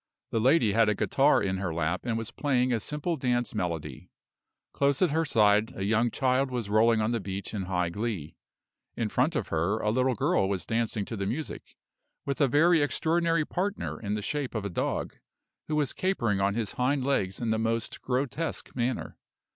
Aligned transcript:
The 0.31 0.39
lady 0.39 0.73
had 0.73 0.89
a 0.89 0.95
guitar 0.95 1.43
in 1.43 1.57
her 1.57 1.71
lap 1.71 2.05
and 2.05 2.17
was 2.17 2.31
playing 2.31 2.73
a 2.73 2.79
simple 2.79 3.17
dance 3.17 3.53
melody. 3.53 4.09
Close 4.73 4.99
at 5.03 5.11
her 5.11 5.25
side 5.25 5.73
a 5.75 5.83
young 5.83 6.09
child 6.09 6.49
was 6.49 6.71
rolling 6.71 7.01
on 7.01 7.11
the 7.11 7.19
beach 7.19 7.53
in 7.53 7.65
high 7.65 7.89
glee; 7.89 8.35
in 8.97 9.09
front 9.09 9.35
of 9.35 9.49
her 9.49 9.77
a 9.77 9.91
little 9.91 10.15
girl 10.15 10.49
was 10.49 10.65
dancing 10.65 11.05
to 11.05 11.15
the 11.15 11.27
music, 11.27 11.75
with 12.25 12.41
a 12.41 12.47
very 12.47 12.81
extraordinary 12.81 13.45
partner 13.45 13.99
in 13.99 14.15
the 14.15 14.23
shape 14.23 14.55
of 14.55 14.65
a 14.65 14.69
dog, 14.69 15.17
who 15.67 15.75
was 15.75 15.93
capering 15.93 16.39
on 16.41 16.55
his 16.55 16.71
hind 16.71 17.05
legs 17.05 17.39
in 17.39 17.51
the 17.51 17.59
most 17.59 18.01
grotesque 18.01 18.75
manner. 18.75 19.19